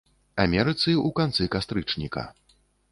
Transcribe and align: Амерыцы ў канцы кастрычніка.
Амерыцы 0.43 0.91
ў 0.95 1.09
канцы 1.21 1.51
кастрычніка. 1.59 2.29